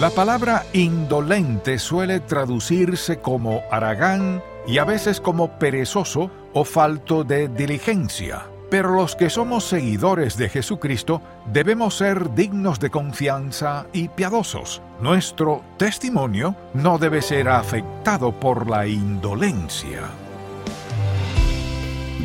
[0.00, 7.48] La palabra indolente suele traducirse como aragán y a veces como perezoso o falto de
[7.48, 8.46] diligencia.
[8.70, 11.20] Pero los que somos seguidores de Jesucristo
[11.52, 14.82] debemos ser dignos de confianza y piadosos.
[15.00, 20.02] Nuestro testimonio no debe ser afectado por la indolencia.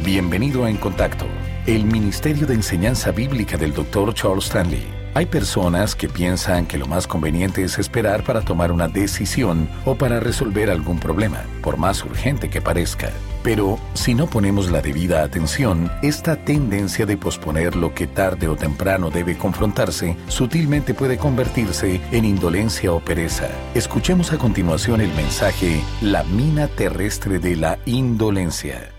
[0.05, 1.25] Bienvenido a En Contacto,
[1.65, 4.13] el Ministerio de Enseñanza Bíblica del Dr.
[4.13, 5.02] Charles Stanley.
[5.15, 9.93] Hay personas que piensan que lo más conveniente es esperar para tomar una decisión o
[9.93, 13.11] para resolver algún problema, por más urgente que parezca.
[13.43, 18.55] Pero si no ponemos la debida atención, esta tendencia de posponer lo que tarde o
[18.55, 23.49] temprano debe confrontarse sutilmente puede convertirse en indolencia o pereza.
[23.75, 28.89] Escuchemos a continuación el mensaje La mina terrestre de la indolencia.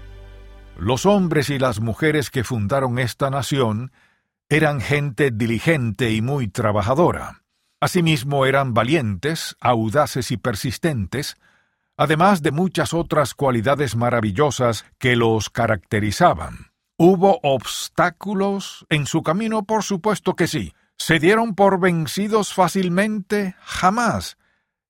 [0.78, 3.90] Los hombres y las mujeres que fundaron esta nación
[4.48, 7.42] eran gente diligente y muy trabajadora.
[7.80, 11.36] Asimismo eran valientes, audaces y persistentes,
[11.96, 16.72] además de muchas otras cualidades maravillosas que los caracterizaban.
[16.96, 19.64] ¿Hubo obstáculos en su camino?
[19.64, 20.72] Por supuesto que sí.
[20.96, 23.56] ¿Se dieron por vencidos fácilmente?
[23.60, 24.38] Jamás.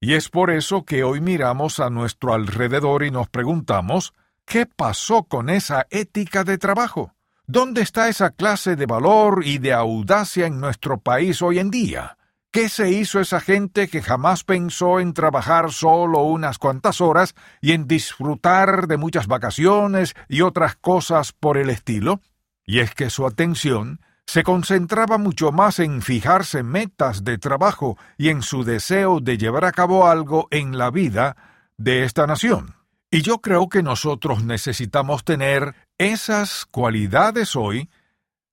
[0.01, 4.13] Y es por eso que hoy miramos a nuestro alrededor y nos preguntamos,
[4.45, 7.15] ¿qué pasó con esa ética de trabajo?
[7.47, 12.17] ¿Dónde está esa clase de valor y de audacia en nuestro país hoy en día?
[12.51, 17.73] ¿Qué se hizo esa gente que jamás pensó en trabajar solo unas cuantas horas y
[17.73, 22.23] en disfrutar de muchas vacaciones y otras cosas por el estilo?
[22.65, 28.31] Y es que su atención se concentraba mucho más en fijarse metas de trabajo y
[28.31, 31.37] en su deseo de llevar a cabo algo en la vida
[31.77, 32.75] de esta nación.
[33.15, 37.91] Y yo creo que nosotros necesitamos tener esas cualidades hoy,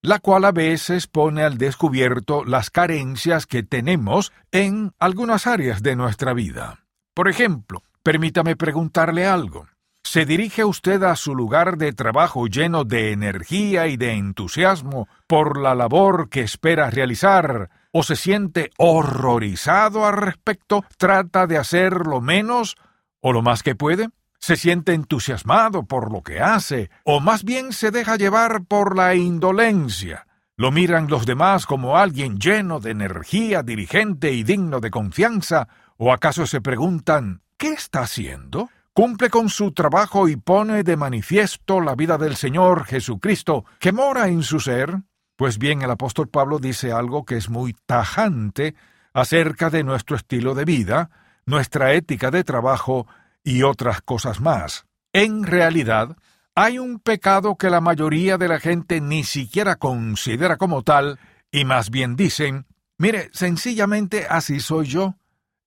[0.02, 5.95] la cual a veces pone al descubierto las carencias que tenemos en algunas áreas de
[5.95, 6.86] nuestra vida.
[7.14, 9.67] Por ejemplo, permítame preguntarle algo.
[10.03, 15.59] ¿Se dirige usted a su lugar de trabajo lleno de energía y de entusiasmo por
[15.59, 17.69] la labor que espera realizar?
[17.91, 20.84] ¿O se siente horrorizado al respecto?
[20.97, 22.78] ¿Trata de hacer lo menos
[23.19, 24.09] o lo más que puede?
[24.41, 29.13] Se siente entusiasmado por lo que hace, o más bien se deja llevar por la
[29.13, 30.25] indolencia.
[30.57, 36.12] Lo miran los demás como alguien lleno de energía, dirigente y digno de confianza, o
[36.12, 38.69] acaso se preguntan ¿qué está haciendo?
[38.94, 44.28] ¿Cumple con su trabajo y pone de manifiesto la vida del Señor Jesucristo que mora
[44.28, 45.03] en su ser?
[45.35, 48.75] Pues bien, el apóstol Pablo dice algo que es muy tajante
[49.13, 51.09] acerca de nuestro estilo de vida,
[51.46, 53.08] nuestra ética de trabajo
[53.44, 54.85] y otras cosas más.
[55.13, 56.18] En realidad,
[56.56, 61.19] hay un pecado que la mayoría de la gente ni siquiera considera como tal,
[61.52, 62.66] y más bien dicen,
[62.97, 65.16] mire, sencillamente así soy yo.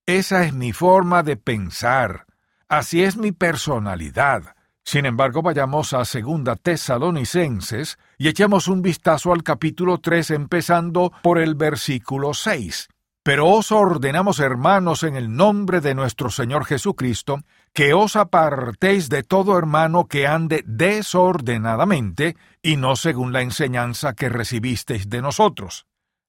[0.07, 2.27] Esa es mi forma de pensar.
[2.69, 4.55] Así es mi personalidad.
[4.85, 11.39] Sin embargo, vayamos a Segunda Tesalonicenses y echemos un vistazo al capítulo 3 empezando por
[11.39, 12.89] el versículo 6.
[13.23, 17.41] Pero os ordenamos, hermanos, en el nombre de nuestro Señor Jesucristo,
[17.75, 24.29] que os apartéis de todo hermano que ande desordenadamente y no según la enseñanza que
[24.29, 25.87] recibisteis de nosotros.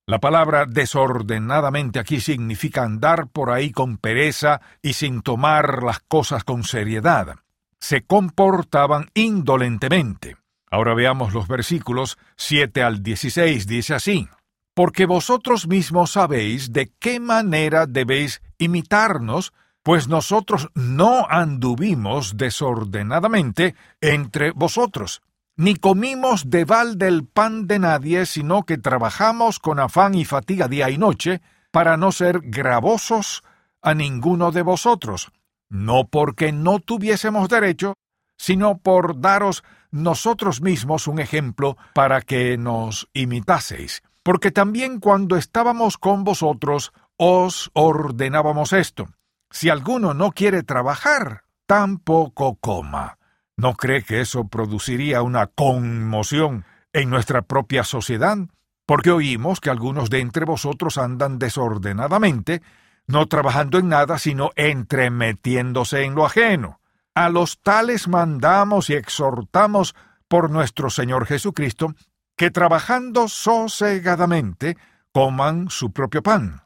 [0.08, 6.44] La palabra desordenadamente aquí significa andar por ahí con pereza y sin tomar las cosas
[6.44, 7.36] con seriedad.
[7.80, 10.38] Se comportaban indolentemente.
[10.70, 13.68] Ahora veamos los versículos 7 al 16.
[13.68, 14.28] Dice así
[14.76, 19.54] porque vosotros mismos sabéis de qué manera debéis imitarnos,
[19.86, 25.22] pues nosotros no anduvimos desordenadamente entre vosotros,
[25.58, 30.68] ni comimos de balde el pan de nadie, sino que trabajamos con afán y fatiga
[30.68, 33.44] día y noche, para no ser gravosos
[33.84, 35.32] a ninguno de vosotros,
[35.70, 37.94] no porque no tuviésemos derecho,
[38.40, 46.00] sino por daros nosotros mismos un ejemplo para que nos imitaseis porque también cuando estábamos
[46.00, 49.08] con vosotros os ordenábamos esto.
[49.56, 53.20] Si alguno no quiere trabajar, tampoco coma.
[53.56, 58.38] ¿No cree que eso produciría una conmoción en nuestra propia sociedad?
[58.86, 62.62] Porque oímos que algunos de entre vosotros andan desordenadamente,
[63.08, 66.82] no trabajando en nada, sino entremetiéndose en lo ajeno.
[67.14, 69.96] A los tales mandamos y exhortamos
[70.28, 71.96] por nuestro Señor Jesucristo,
[72.36, 74.76] que trabajando sosegadamente
[75.14, 76.64] coman su propio pan.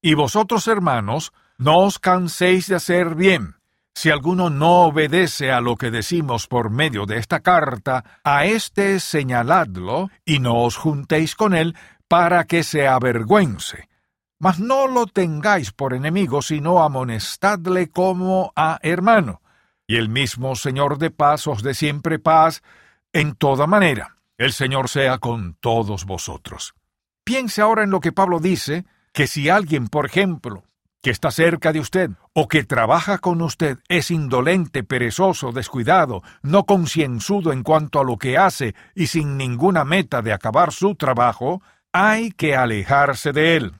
[0.00, 3.56] Y vosotros, hermanos, no os canséis de hacer bien.
[3.94, 9.00] Si alguno no obedece a lo que decimos por medio de esta carta, a éste
[9.00, 11.76] señaladlo y no os juntéis con él
[12.08, 13.88] para que se avergüence.
[14.42, 19.40] mas no lo tengáis por enemigo, sino amonestadle como a hermano.
[19.86, 22.60] Y el mismo Señor de paz os dé siempre paz
[23.12, 24.16] en toda manera.
[24.36, 26.74] El Señor sea con todos vosotros.
[27.22, 30.64] Piense ahora en lo que Pablo dice, que si alguien, por ejemplo,
[31.02, 36.64] que está cerca de usted o que trabaja con usted es indolente, perezoso, descuidado, no
[36.64, 41.60] concienzudo en cuanto a lo que hace y sin ninguna meta de acabar su trabajo,
[41.92, 43.72] hay que alejarse de él.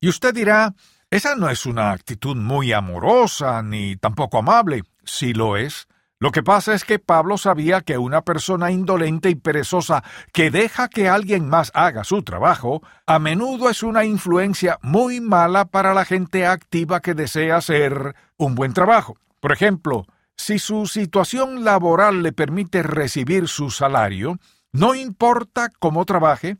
[0.00, 0.74] Y usted dirá,
[1.10, 4.84] esa no es una actitud muy amorosa ni tampoco amable.
[5.04, 5.88] Sí lo es.
[6.22, 10.88] Lo que pasa es que Pablo sabía que una persona indolente y perezosa que deja
[10.88, 16.04] que alguien más haga su trabajo, a menudo es una influencia muy mala para la
[16.04, 19.16] gente activa que desea hacer un buen trabajo.
[19.40, 20.04] Por ejemplo,
[20.36, 24.38] si su situación laboral le permite recibir su salario,
[24.72, 26.58] no importa cómo trabaje,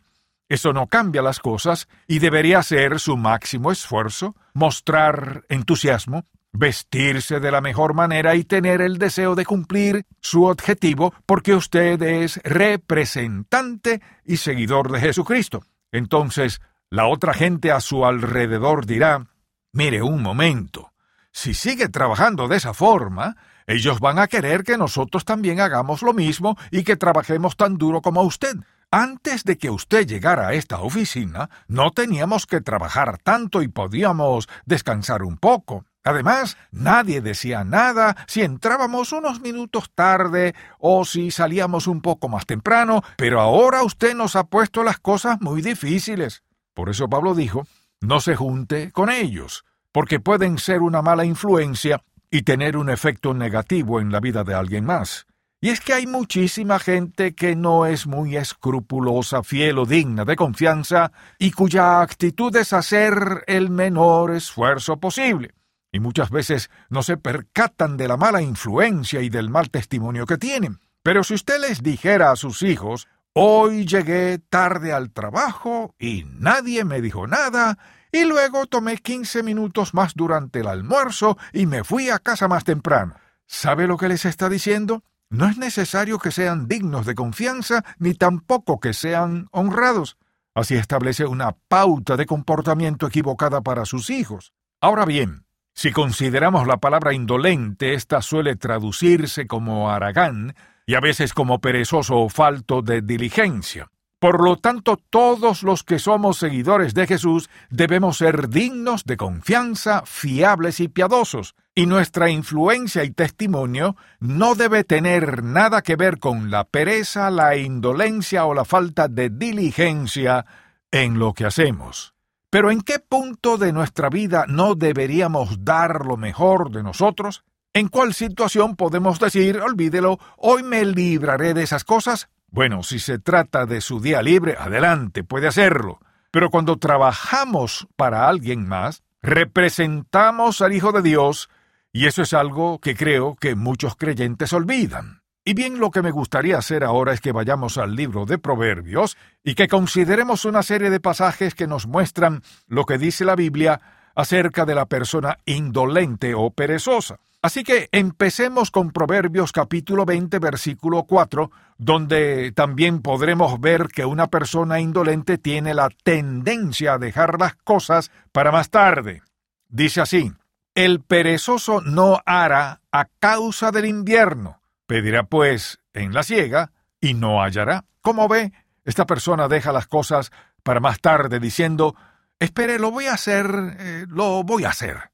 [0.48, 7.50] eso no cambia las cosas y debería ser su máximo esfuerzo, mostrar entusiasmo, vestirse de
[7.50, 14.00] la mejor manera y tener el deseo de cumplir su objetivo porque usted es representante
[14.24, 15.62] y seguidor de Jesucristo.
[15.92, 16.60] Entonces,
[16.90, 19.26] la otra gente a su alrededor dirá,
[19.72, 20.92] mire un momento,
[21.32, 23.36] si sigue trabajando de esa forma,
[23.66, 28.02] ellos van a querer que nosotros también hagamos lo mismo y que trabajemos tan duro
[28.02, 28.56] como usted.
[28.90, 34.48] Antes de que usted llegara a esta oficina, no teníamos que trabajar tanto y podíamos
[34.66, 35.84] descansar un poco.
[36.02, 42.46] Además, nadie decía nada si entrábamos unos minutos tarde o si salíamos un poco más
[42.46, 46.42] temprano, pero ahora usted nos ha puesto las cosas muy difíciles.
[46.74, 47.66] Por eso Pablo dijo,
[48.00, 53.34] no se junte con ellos, porque pueden ser una mala influencia y tener un efecto
[53.34, 55.26] negativo en la vida de alguien más.
[55.60, 60.36] Y es que hay muchísima gente que no es muy escrupulosa, fiel o digna de
[60.36, 65.59] confianza, y cuya actitud es hacer el menor esfuerzo posible
[65.92, 70.38] y muchas veces no se percatan de la mala influencia y del mal testimonio que
[70.38, 70.80] tienen.
[71.02, 76.84] Pero si usted les dijera a sus hijos, hoy llegué tarde al trabajo y nadie
[76.84, 77.78] me dijo nada,
[78.12, 82.64] y luego tomé quince minutos más durante el almuerzo y me fui a casa más
[82.64, 83.14] temprano.
[83.46, 85.04] ¿Sabe lo que les está diciendo?
[85.28, 90.18] No es necesario que sean dignos de confianza, ni tampoco que sean honrados.
[90.54, 94.52] Así establece una pauta de comportamiento equivocada para sus hijos.
[94.80, 95.44] Ahora bien,
[95.80, 100.54] si consideramos la palabra indolente, esta suele traducirse como aragán
[100.84, 103.90] y a veces como perezoso o falto de diligencia.
[104.18, 110.02] Por lo tanto, todos los que somos seguidores de Jesús debemos ser dignos de confianza,
[110.04, 116.50] fiables y piadosos, y nuestra influencia y testimonio no debe tener nada que ver con
[116.50, 120.44] la pereza, la indolencia o la falta de diligencia
[120.90, 122.12] en lo que hacemos.
[122.50, 127.44] Pero ¿en qué punto de nuestra vida no deberíamos dar lo mejor de nosotros?
[127.72, 132.28] ¿En cuál situación podemos decir, olvídelo, hoy me libraré de esas cosas?
[132.48, 136.00] Bueno, si se trata de su día libre, adelante, puede hacerlo.
[136.32, 141.48] Pero cuando trabajamos para alguien más, representamos al Hijo de Dios,
[141.92, 145.19] y eso es algo que creo que muchos creyentes olvidan.
[145.50, 149.16] Y bien lo que me gustaría hacer ahora es que vayamos al libro de Proverbios
[149.42, 153.80] y que consideremos una serie de pasajes que nos muestran lo que dice la Biblia
[154.14, 157.18] acerca de la persona indolente o perezosa.
[157.42, 164.28] Así que empecemos con Proverbios capítulo 20 versículo 4, donde también podremos ver que una
[164.28, 169.24] persona indolente tiene la tendencia a dejar las cosas para más tarde.
[169.68, 170.30] Dice así,
[170.76, 174.59] el perezoso no hará a causa del invierno
[174.90, 177.84] Pedirá pues en la ciega y no hallará.
[178.00, 178.52] Como ve,
[178.84, 180.32] esta persona deja las cosas
[180.64, 181.94] para más tarde diciendo,
[182.40, 183.46] espere, lo voy a hacer,
[183.78, 185.12] eh, lo voy a hacer.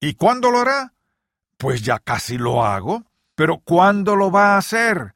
[0.00, 0.92] ¿Y cuándo lo hará?
[1.56, 3.06] Pues ya casi lo hago.
[3.34, 5.14] Pero ¿cuándo lo va a hacer?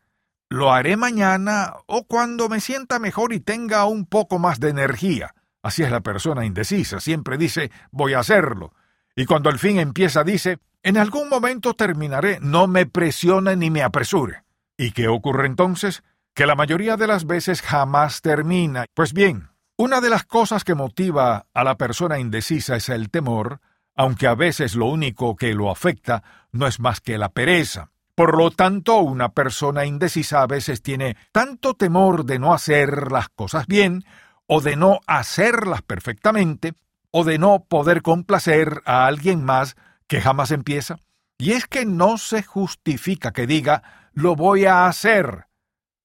[0.48, 5.34] Lo haré mañana o cuando me sienta mejor y tenga un poco más de energía.
[5.62, 8.72] Así es la persona indecisa, siempre dice voy a hacerlo.
[9.14, 13.82] Y cuando al fin empieza dice en algún momento terminaré, no me presione ni me
[13.82, 14.44] apresure.
[14.76, 16.02] ¿Y qué ocurre entonces?
[16.34, 18.86] Que la mayoría de las veces jamás termina.
[18.94, 23.60] Pues bien, una de las cosas que motiva a la persona indecisa es el temor,
[23.94, 26.22] aunque a veces lo único que lo afecta
[26.52, 27.90] no es más que la pereza.
[28.14, 33.28] Por lo tanto, una persona indecisa a veces tiene tanto temor de no hacer las
[33.28, 34.04] cosas bien,
[34.46, 36.74] o de no hacerlas perfectamente,
[37.10, 39.76] o de no poder complacer a alguien más
[40.10, 40.98] que jamás empieza.
[41.38, 45.46] Y es que no se justifica que diga lo voy a hacer.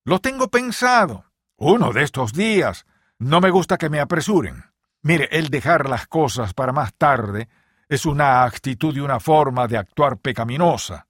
[0.05, 1.25] Lo tengo pensado.
[1.57, 2.85] Uno de estos días.
[3.17, 4.63] No me gusta que me apresuren.
[5.01, 7.49] Mire, el dejar las cosas para más tarde
[7.89, 11.07] es una actitud y una forma de actuar pecaminosa.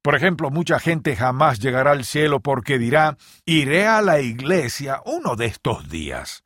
[0.00, 5.36] Por ejemplo, mucha gente jamás llegará al cielo porque dirá, iré a la iglesia uno
[5.36, 6.44] de estos días.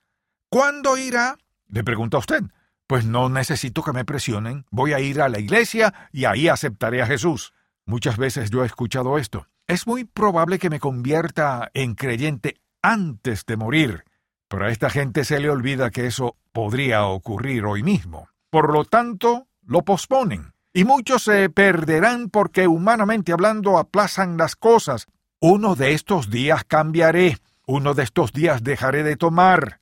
[0.48, 1.38] ¿Cuándo irá?
[1.68, 2.42] le pregunta usted.
[2.86, 7.02] Pues no necesito que me presionen, voy a ir a la iglesia y ahí aceptaré
[7.02, 7.52] a Jesús.
[7.86, 9.46] Muchas veces yo he escuchado esto.
[9.66, 14.04] Es muy probable que me convierta en creyente antes de morir,
[14.48, 18.28] pero a esta gente se le olvida que eso podría ocurrir hoy mismo.
[18.50, 20.52] Por lo tanto, lo posponen.
[20.74, 25.06] Y muchos se perderán porque humanamente hablando aplazan las cosas.
[25.40, 29.80] Uno de estos días cambiaré, uno de estos días dejaré de tomar,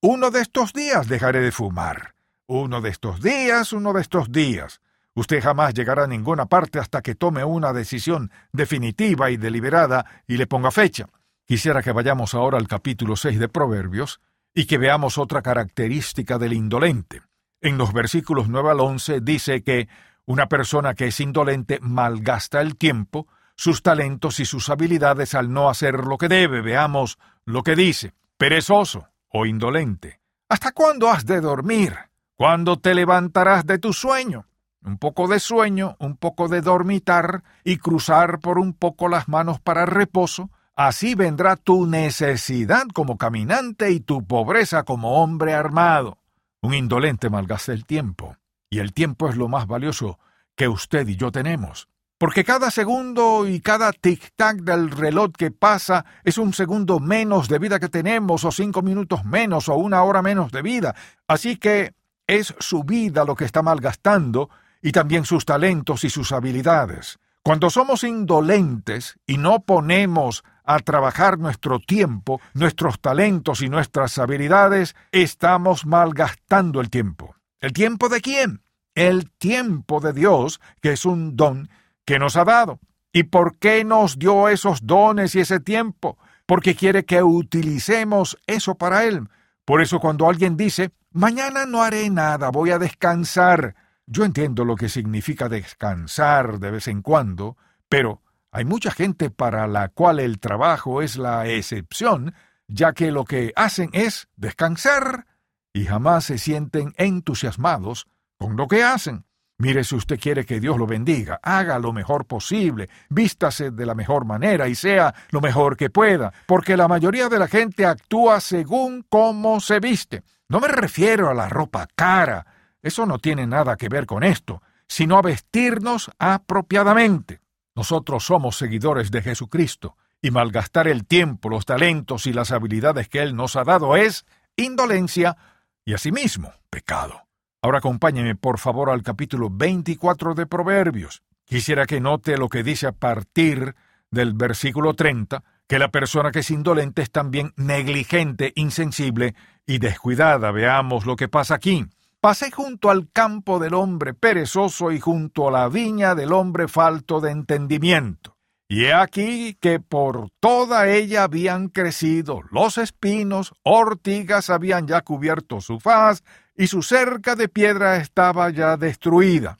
[0.00, 2.14] uno de estos días dejaré de fumar,
[2.50, 4.80] uno de estos días, uno de estos días.
[5.14, 10.36] Usted jamás llegará a ninguna parte hasta que tome una decisión definitiva y deliberada y
[10.36, 11.06] le ponga fecha.
[11.46, 14.20] Quisiera que vayamos ahora al capítulo 6 de Proverbios
[14.52, 17.22] y que veamos otra característica del indolente.
[17.60, 19.88] En los versículos 9 al 11 dice que
[20.26, 25.70] una persona que es indolente malgasta el tiempo, sus talentos y sus habilidades al no
[25.70, 26.62] hacer lo que debe.
[26.62, 28.12] Veamos lo que dice.
[28.36, 30.20] Perezoso o indolente.
[30.48, 32.09] ¿Hasta cuándo has de dormir?
[32.40, 34.46] ¿Cuándo te levantarás de tu sueño?
[34.82, 39.60] Un poco de sueño, un poco de dormitar y cruzar por un poco las manos
[39.60, 46.16] para reposo, así vendrá tu necesidad como caminante y tu pobreza como hombre armado.
[46.62, 48.38] Un indolente malgasta el tiempo,
[48.70, 50.18] y el tiempo es lo más valioso
[50.56, 56.06] que usted y yo tenemos, porque cada segundo y cada tic-tac del reloj que pasa
[56.24, 60.22] es un segundo menos de vida que tenemos, o cinco minutos menos, o una hora
[60.22, 60.94] menos de vida.
[61.26, 61.99] Así que
[62.38, 64.50] es su vida lo que está malgastando,
[64.82, 67.18] y también sus talentos y sus habilidades.
[67.42, 74.94] Cuando somos indolentes y no ponemos a trabajar nuestro tiempo, nuestros talentos y nuestras habilidades,
[75.10, 77.34] estamos malgastando el tiempo.
[77.60, 78.62] ¿El tiempo de quién?
[78.94, 81.68] El tiempo de Dios, que es un don
[82.04, 82.78] que nos ha dado.
[83.12, 86.16] ¿Y por qué nos dio esos dones y ese tiempo?
[86.46, 89.28] Porque quiere que utilicemos eso para Él.
[89.70, 93.76] Por eso cuando alguien dice, mañana no haré nada, voy a descansar.
[94.04, 97.56] Yo entiendo lo que significa descansar de vez en cuando,
[97.88, 102.34] pero hay mucha gente para la cual el trabajo es la excepción,
[102.66, 105.28] ya que lo que hacen es descansar
[105.72, 108.08] y jamás se sienten entusiasmados
[108.38, 109.24] con lo que hacen.
[109.60, 113.94] Mire, si usted quiere que Dios lo bendiga, haga lo mejor posible, vístase de la
[113.94, 118.40] mejor manera y sea lo mejor que pueda, porque la mayoría de la gente actúa
[118.40, 120.22] según cómo se viste.
[120.48, 122.46] No me refiero a la ropa cara,
[122.80, 127.42] eso no tiene nada que ver con esto, sino a vestirnos apropiadamente.
[127.74, 133.20] Nosotros somos seguidores de Jesucristo, y malgastar el tiempo, los talentos y las habilidades que
[133.20, 134.24] Él nos ha dado es
[134.56, 135.36] indolencia
[135.84, 137.29] y asimismo pecado.
[137.62, 141.22] Ahora acompáñeme por favor al capítulo 24 de Proverbios.
[141.44, 143.74] Quisiera que note lo que dice a partir
[144.10, 149.34] del versículo 30, que la persona que es indolente es también negligente, insensible
[149.66, 150.52] y descuidada.
[150.52, 151.84] Veamos lo que pasa aquí.
[152.22, 157.20] Pasé junto al campo del hombre perezoso y junto a la viña del hombre falto
[157.20, 158.38] de entendimiento.
[158.68, 165.60] Y he aquí que por toda ella habían crecido los espinos, ortigas habían ya cubierto
[165.60, 166.22] su faz,
[166.60, 169.56] y su cerca de piedra estaba ya destruida.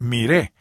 [0.00, 0.52] Miré,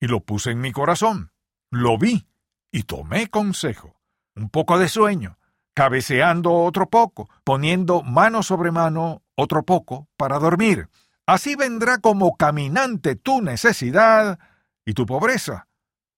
[0.00, 1.30] y lo puse en mi corazón.
[1.70, 2.26] Lo vi,
[2.72, 3.94] y tomé consejo.
[4.34, 5.38] Un poco de sueño,
[5.72, 10.88] cabeceando otro poco, poniendo mano sobre mano otro poco para dormir.
[11.26, 14.40] Así vendrá como caminante tu necesidad
[14.84, 15.68] y tu pobreza,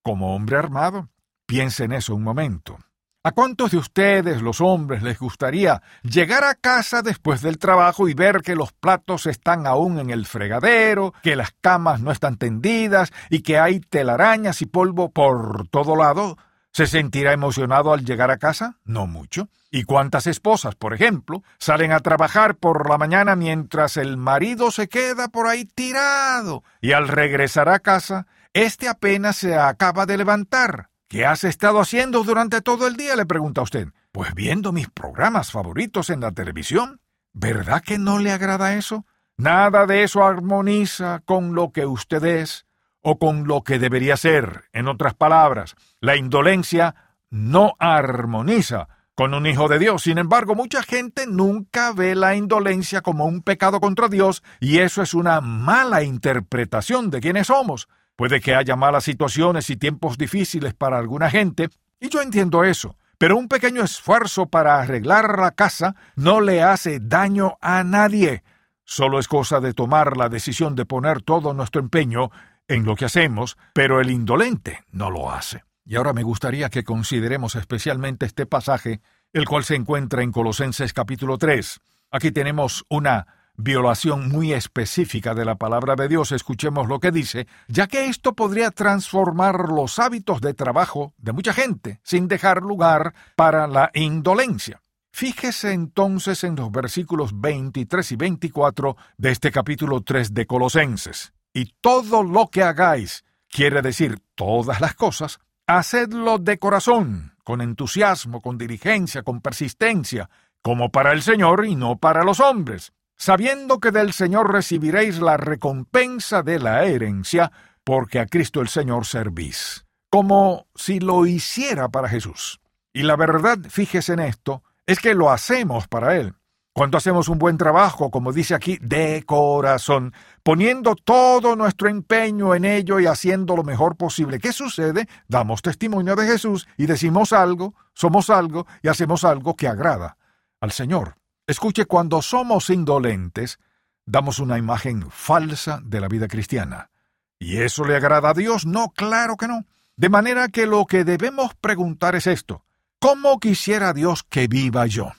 [0.02, 1.10] como hombre armado.
[1.44, 2.78] Piensa en eso un momento.
[3.24, 8.14] ¿A cuántos de ustedes, los hombres, les gustaría llegar a casa después del trabajo y
[8.14, 13.12] ver que los platos están aún en el fregadero, que las camas no están tendidas
[13.30, 16.36] y que hay telarañas y polvo por todo lado?
[16.72, 18.78] ¿Se sentirá emocionado al llegar a casa?
[18.84, 19.48] No mucho.
[19.70, 24.88] ¿Y cuántas esposas, por ejemplo, salen a trabajar por la mañana mientras el marido se
[24.88, 30.88] queda por ahí tirado y al regresar a casa, éste apenas se acaba de levantar?
[31.12, 33.16] ¿Qué has estado haciendo durante todo el día?
[33.16, 33.88] le pregunta usted.
[34.12, 37.02] Pues viendo mis programas favoritos en la televisión.
[37.34, 39.04] ¿Verdad que no le agrada eso?
[39.36, 42.64] Nada de eso armoniza con lo que usted es
[43.02, 44.70] o con lo que debería ser.
[44.72, 46.94] En otras palabras, la indolencia
[47.28, 50.04] no armoniza con un hijo de Dios.
[50.04, 55.02] Sin embargo, mucha gente nunca ve la indolencia como un pecado contra Dios y eso
[55.02, 57.86] es una mala interpretación de quiénes somos.
[58.16, 62.96] Puede que haya malas situaciones y tiempos difíciles para alguna gente, y yo entiendo eso,
[63.18, 68.42] pero un pequeño esfuerzo para arreglar la casa no le hace daño a nadie.
[68.84, 72.30] Solo es cosa de tomar la decisión de poner todo nuestro empeño
[72.68, 75.62] en lo que hacemos, pero el indolente no lo hace.
[75.84, 79.00] Y ahora me gustaría que consideremos especialmente este pasaje,
[79.32, 81.80] el cual se encuentra en Colosenses capítulo 3.
[82.10, 86.32] Aquí tenemos una violación muy específica de la palabra de Dios.
[86.32, 91.52] Escuchemos lo que dice, ya que esto podría transformar los hábitos de trabajo de mucha
[91.52, 94.82] gente, sin dejar lugar para la indolencia.
[95.12, 101.34] Fíjese entonces en los versículos 23 y 24 de este capítulo 3 de Colosenses.
[101.52, 108.40] Y todo lo que hagáis, quiere decir todas las cosas, hacedlo de corazón, con entusiasmo,
[108.40, 110.30] con diligencia, con persistencia,
[110.62, 115.36] como para el Señor y no para los hombres, sabiendo que del Señor recibiréis la
[115.36, 117.52] recompensa de la herencia,
[117.84, 122.60] porque a Cristo el Señor servís, como si lo hiciera para Jesús.
[122.92, 126.34] Y la verdad, fíjese en esto, es que lo hacemos para Él.
[126.74, 132.64] Cuando hacemos un buen trabajo, como dice aquí, de corazón, poniendo todo nuestro empeño en
[132.64, 135.06] ello y haciendo lo mejor posible, ¿qué sucede?
[135.28, 140.16] Damos testimonio de Jesús y decimos algo, somos algo y hacemos algo que agrada
[140.60, 141.16] al Señor.
[141.46, 143.58] Escuche, cuando somos indolentes,
[144.06, 146.90] damos una imagen falsa de la vida cristiana.
[147.38, 148.66] ¿Y eso le agrada a Dios?
[148.66, 149.66] No, claro que no.
[149.96, 152.64] De manera que lo que debemos preguntar es esto.
[153.00, 155.12] ¿Cómo quisiera Dios que viva yo?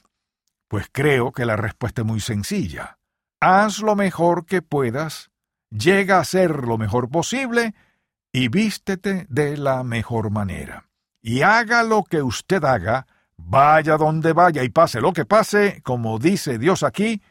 [0.70, 2.98] Pues creo que la respuesta es muy sencilla.
[3.42, 5.30] Haz lo mejor que puedas,
[5.70, 7.76] llega a ser lo mejor posible
[8.32, 10.90] y vístete de la mejor manera.
[11.22, 13.06] Y haga lo que usted haga,
[13.38, 17.22] vaya donde vaya y pase lo que pase, como dice Dios aquí,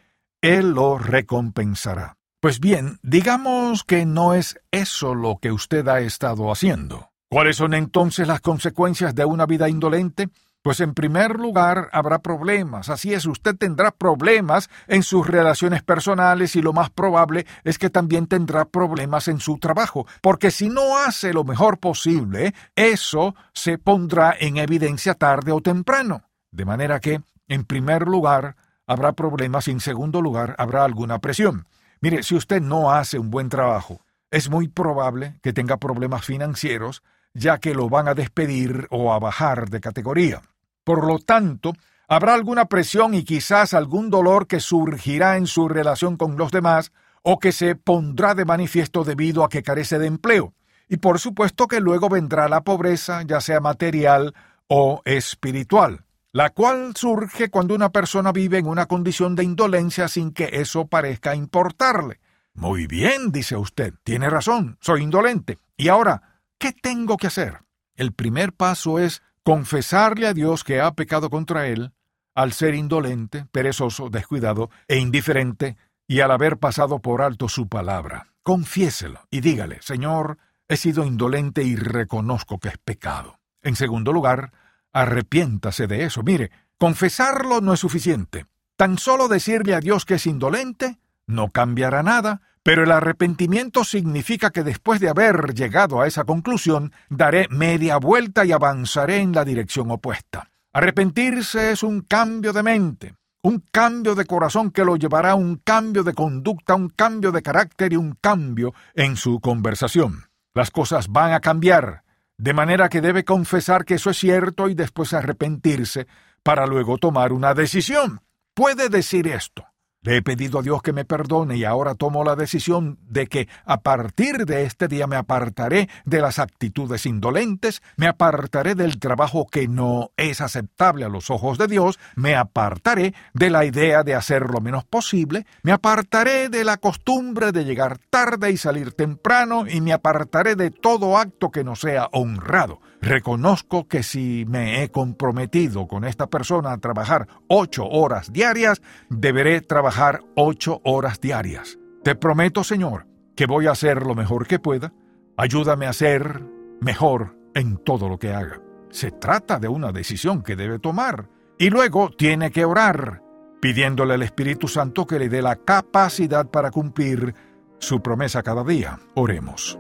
[0.41, 2.17] Él lo recompensará.
[2.41, 7.11] Pues bien, digamos que no es eso lo que usted ha estado haciendo.
[7.31, 10.29] ¿Cuáles son entonces las consecuencias de una vida indolente?
[10.63, 16.55] Pues en primer lugar habrá problemas, así es, usted tendrá problemas en sus relaciones personales
[16.55, 20.99] y lo más probable es que también tendrá problemas en su trabajo, porque si no
[20.99, 26.23] hace lo mejor posible, eso se pondrá en evidencia tarde o temprano.
[26.53, 28.55] De manera que, en primer lugar,
[28.87, 31.67] habrá problemas y en segundo lugar habrá alguna presión.
[32.01, 37.03] Mire, si usted no hace un buen trabajo, es muy probable que tenga problemas financieros,
[37.35, 40.41] ya que lo van a despedir o a bajar de categoría.
[40.85, 41.73] Por lo tanto,
[42.09, 46.93] habrá alguna presión y quizás algún dolor que surgirá en su relación con los demás
[47.23, 50.55] o que se pondrá de manifiesto debido a que carece de empleo.
[50.89, 54.35] Y por supuesto que luego vendrá la pobreza, ya sea material
[54.67, 60.33] o espiritual, la cual surge cuando una persona vive en una condición de indolencia sin
[60.33, 62.21] que eso parezca importarle.
[62.55, 65.59] Muy bien, dice usted, tiene razón, soy indolente.
[65.77, 67.61] Y ahora, ¿qué tengo que hacer?
[67.95, 71.93] El primer paso es confesarle a Dios que ha pecado contra él,
[72.35, 75.77] al ser indolente, perezoso, descuidado e indiferente,
[76.07, 78.27] y al haber pasado por alto su palabra.
[78.43, 83.39] Confiéselo y dígale, Señor, he sido indolente y reconozco que es pecado.
[83.63, 84.53] En segundo lugar,
[84.93, 86.23] arrepiéntase de eso.
[86.23, 88.47] Mire, confesarlo no es suficiente.
[88.77, 94.51] Tan solo decirle a Dios que es indolente no cambiará nada, pero el arrepentimiento significa
[94.51, 99.45] que después de haber llegado a esa conclusión, daré media vuelta y avanzaré en la
[99.45, 100.49] dirección opuesta.
[100.73, 105.57] Arrepentirse es un cambio de mente, un cambio de corazón que lo llevará a un
[105.57, 110.27] cambio de conducta, un cambio de carácter y un cambio en su conversación.
[110.55, 112.05] Las cosas van a cambiar,
[112.39, 116.07] de manera que debe confesar que eso es cierto y después arrepentirse
[116.43, 118.21] para luego tomar una decisión.
[118.55, 119.72] Puede decir esto.
[120.05, 123.49] Le he pedido a Dios que me perdone y ahora tomo la decisión de que
[123.65, 129.47] a partir de este día me apartaré de las actitudes indolentes, me apartaré del trabajo
[129.47, 134.17] que no es aceptable a los ojos de Dios, me apartaré de la idea de
[134.17, 139.67] hacer lo menos posible, me apartaré de la costumbre de llegar tarde y salir temprano
[139.69, 142.81] y me apartaré de todo acto que no sea honrado.
[143.03, 149.61] Reconozco que si me he comprometido con esta persona a trabajar ocho horas diarias, deberé
[149.61, 151.81] trabajar ocho horas diarias.
[152.05, 154.93] Te prometo, Señor, que voy a hacer lo mejor que pueda.
[155.37, 156.45] Ayúdame a ser
[156.81, 158.61] mejor en todo lo que haga.
[158.91, 161.29] Se trata de una decisión que debe tomar.
[161.59, 163.21] Y luego tiene que orar,
[163.61, 167.35] pidiéndole al Espíritu Santo que le dé la capacidad para cumplir
[167.79, 169.01] su promesa cada día.
[169.17, 169.77] Oremos.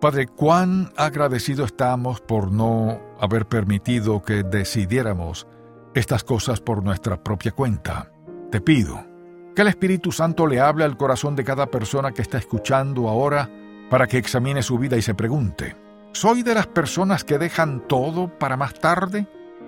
[0.00, 5.46] Padre, cuán agradecido estamos por no haber permitido que decidiéramos
[5.94, 8.12] estas cosas por nuestra propia cuenta.
[8.50, 9.06] Te pido
[9.54, 13.48] que el Espíritu Santo le hable al corazón de cada persona que está escuchando ahora
[13.88, 15.74] para que examine su vida y se pregunte,
[16.12, 19.26] ¿soy de las personas que dejan todo para más tarde?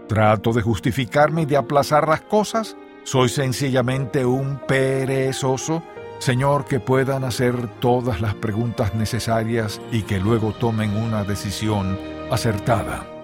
[0.08, 2.76] ¿Trato de justificarme y de aplazar las cosas?
[3.02, 5.82] ¿Soy sencillamente un perezoso
[6.18, 11.98] Señor, que puedan hacer todas las preguntas necesarias y que luego tomen una decisión
[12.30, 13.17] acertada.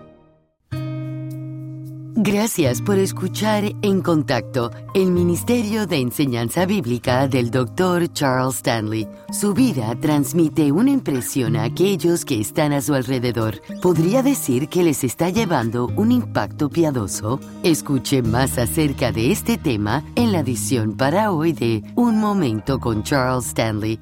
[2.27, 8.11] Gracias por escuchar En Contacto, el Ministerio de Enseñanza Bíblica del Dr.
[8.15, 9.07] Charles Stanley.
[9.31, 13.61] Su vida transmite una impresión a aquellos que están a su alrededor.
[13.83, 17.41] ¿Podría decir que les está llevando un impacto piadoso?
[17.63, 23.03] Escuche más acerca de este tema en la edición para hoy de Un Momento con
[23.03, 24.01] Charles Stanley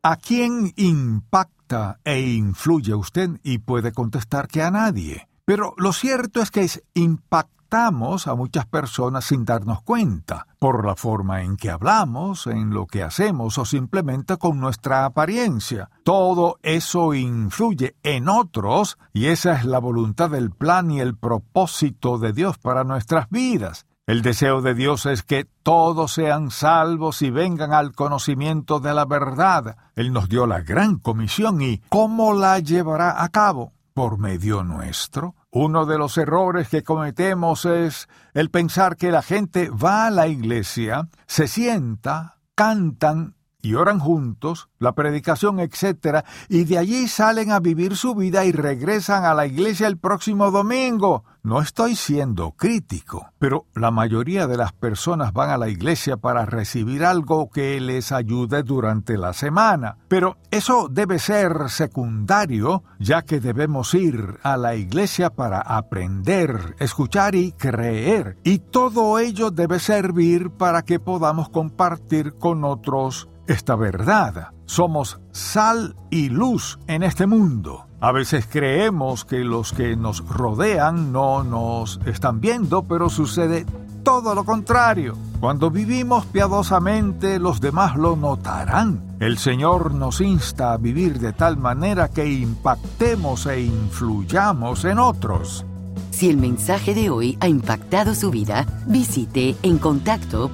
[0.04, 3.30] ¿A quién impacta e influye usted?
[3.42, 5.26] Y puede contestar que a nadie.
[5.44, 7.90] Pero lo cierto es que es impactante a
[8.36, 13.58] muchas personas sin darnos cuenta, por la forma en que hablamos, en lo que hacemos
[13.58, 15.90] o simplemente con nuestra apariencia.
[16.04, 22.18] Todo eso influye en otros y esa es la voluntad del plan y el propósito
[22.18, 23.86] de Dios para nuestras vidas.
[24.06, 29.04] El deseo de Dios es que todos sean salvos y vengan al conocimiento de la
[29.04, 29.76] verdad.
[29.96, 33.72] Él nos dio la gran comisión y ¿cómo la llevará a cabo?
[33.94, 35.34] ¿Por medio nuestro?
[35.56, 40.26] Uno de los errores que cometemos es el pensar que la gente va a la
[40.26, 47.60] iglesia, se sienta, cantan y oran juntos, la predicación, etc., y de allí salen a
[47.60, 51.22] vivir su vida y regresan a la iglesia el próximo domingo.
[51.44, 56.46] No estoy siendo crítico, pero la mayoría de las personas van a la iglesia para
[56.46, 59.98] recibir algo que les ayude durante la semana.
[60.08, 67.34] Pero eso debe ser secundario, ya que debemos ir a la iglesia para aprender, escuchar
[67.34, 68.38] y creer.
[68.42, 74.48] Y todo ello debe servir para que podamos compartir con otros esta verdad.
[74.64, 77.86] Somos sal y luz en este mundo.
[78.04, 83.64] A veces creemos que los que nos rodean no nos están viendo, pero sucede
[84.02, 85.16] todo lo contrario.
[85.40, 89.16] Cuando vivimos piadosamente, los demás lo notarán.
[89.20, 95.64] El Señor nos insta a vivir de tal manera que impactemos e influyamos en otros.
[96.10, 100.52] Si el mensaje de hoy ha impactado su vida, visite encontacto.org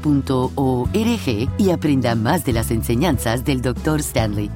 [1.58, 3.98] y aprenda más de las enseñanzas del Dr.
[3.98, 4.52] Stanley.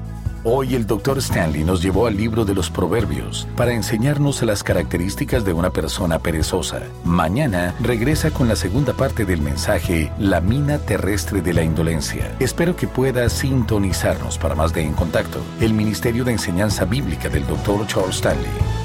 [0.47, 1.17] Hoy el Dr.
[1.17, 6.19] Stanley nos llevó al libro de los Proverbios para enseñarnos las características de una persona
[6.19, 6.83] perezosa.
[7.03, 12.31] Mañana regresa con la segunda parte del mensaje La mina terrestre de la indolencia.
[12.39, 17.47] Espero que pueda sintonizarnos para más de En Contacto, el Ministerio de Enseñanza Bíblica del
[17.47, 17.87] Dr.
[17.87, 18.84] Charles Stanley.